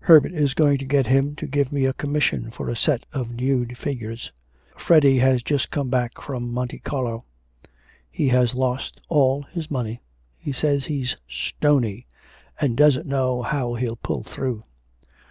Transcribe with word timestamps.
Herbert 0.00 0.32
is 0.32 0.54
going 0.54 0.78
to 0.78 0.86
get 0.86 1.06
him 1.08 1.36
to 1.36 1.46
give 1.46 1.70
me 1.70 1.84
a 1.84 1.92
commission 1.92 2.50
for 2.50 2.70
a 2.70 2.74
set 2.74 3.04
of 3.12 3.30
nude 3.30 3.76
figures. 3.76 4.32
Freddy 4.74 5.18
has 5.18 5.42
just 5.42 5.70
come 5.70 5.90
back 5.90 6.18
from 6.18 6.50
Monte 6.50 6.78
Carlo. 6.78 7.26
He 8.10 8.28
has 8.28 8.54
lost 8.54 9.02
all 9.10 9.42
his 9.42 9.70
money.... 9.70 10.00
He 10.38 10.50
says 10.54 10.86
he's 10.86 11.18
"stony" 11.28 12.06
and 12.58 12.74
doesn't 12.74 13.04
know 13.06 13.42
how 13.42 13.74
he'll 13.74 13.96
pull 13.96 14.22
through.' 14.22 14.62